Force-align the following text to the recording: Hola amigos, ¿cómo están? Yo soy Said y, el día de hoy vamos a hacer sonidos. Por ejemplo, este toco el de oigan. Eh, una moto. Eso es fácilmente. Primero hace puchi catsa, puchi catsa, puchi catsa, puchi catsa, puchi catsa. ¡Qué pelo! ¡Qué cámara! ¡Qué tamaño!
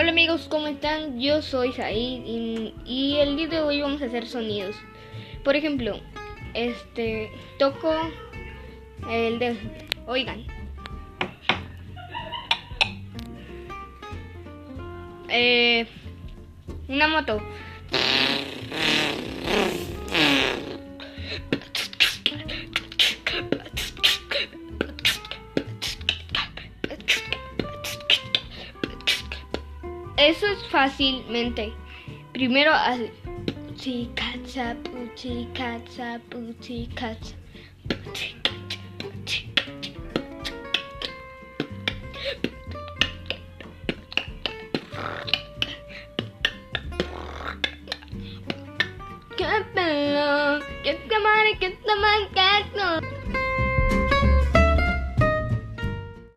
Hola 0.00 0.12
amigos, 0.12 0.46
¿cómo 0.48 0.66
están? 0.66 1.20
Yo 1.20 1.42
soy 1.42 1.74
Said 1.74 2.24
y, 2.86 3.16
el 3.18 3.36
día 3.36 3.48
de 3.48 3.60
hoy 3.60 3.82
vamos 3.82 4.00
a 4.00 4.06
hacer 4.06 4.26
sonidos. 4.26 4.74
Por 5.44 5.56
ejemplo, 5.56 6.00
este 6.54 7.30
toco 7.58 7.94
el 9.10 9.38
de 9.38 9.58
oigan. 10.06 10.46
Eh, 15.28 15.86
una 16.88 17.06
moto. 17.06 17.42
Eso 30.20 30.46
es 30.48 30.62
fácilmente. 30.68 31.72
Primero 32.34 32.74
hace 32.74 33.10
puchi 33.66 34.10
catsa, 34.14 34.76
puchi 34.84 35.48
catsa, 35.54 36.20
puchi 36.28 36.86
catsa, 36.94 37.34
puchi 37.88 38.36
catsa, 38.42 38.78
puchi 38.98 39.50
catsa. 39.54 39.92
¡Qué 49.38 49.64
pelo! 49.74 50.60
¡Qué 50.84 51.00
cámara! 51.08 51.48
¡Qué 51.58 51.70
tamaño! 51.86 53.19